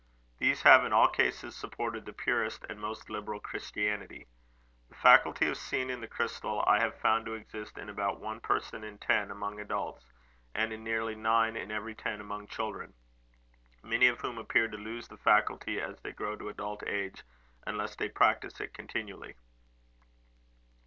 These 0.39 0.63
have 0.63 0.83
in 0.83 0.93
all 0.93 1.07
cases 1.09 1.55
supported 1.55 2.07
the 2.07 2.11
purest 2.13 2.65
and 2.67 2.79
most 2.79 3.07
liberal 3.11 3.39
Christianity. 3.39 4.25
The 4.89 4.95
faculty 4.95 5.45
of 5.45 5.57
seeing 5.57 5.91
in 5.91 6.01
the 6.01 6.07
crystal 6.07 6.63
I 6.65 6.79
have 6.79 6.97
found 6.97 7.27
to 7.27 7.35
exist 7.35 7.77
in 7.77 7.87
about 7.87 8.19
one 8.19 8.39
person 8.39 8.83
in 8.83 8.97
ten 8.97 9.29
among 9.29 9.59
adults, 9.59 10.03
and 10.55 10.73
in 10.73 10.83
nearly 10.83 11.13
nine 11.13 11.55
in 11.55 11.69
every 11.69 11.93
ten 11.93 12.19
among 12.19 12.47
children; 12.47 12.95
many 13.83 14.07
of 14.07 14.19
whom 14.21 14.39
appear 14.39 14.67
to 14.67 14.75
lose 14.75 15.07
the 15.07 15.17
faculty 15.17 15.79
as 15.79 15.99
they 15.99 16.13
grow 16.13 16.35
to 16.35 16.49
adult 16.49 16.81
age, 16.87 17.21
unless 17.67 17.95
they 17.95 18.09
practise 18.09 18.59
it 18.59 18.73
continually." 18.73 19.35